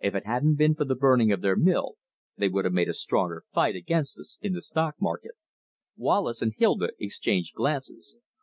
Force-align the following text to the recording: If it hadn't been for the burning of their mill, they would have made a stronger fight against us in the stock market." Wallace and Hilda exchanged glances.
If 0.00 0.14
it 0.14 0.24
hadn't 0.24 0.54
been 0.54 0.74
for 0.74 0.86
the 0.86 0.94
burning 0.94 1.30
of 1.30 1.42
their 1.42 1.54
mill, 1.54 1.96
they 2.38 2.48
would 2.48 2.64
have 2.64 2.72
made 2.72 2.88
a 2.88 2.94
stronger 2.94 3.44
fight 3.46 3.76
against 3.76 4.18
us 4.18 4.38
in 4.40 4.54
the 4.54 4.62
stock 4.62 4.94
market." 4.98 5.32
Wallace 5.94 6.40
and 6.40 6.54
Hilda 6.56 6.92
exchanged 6.98 7.54
glances. 7.54 8.16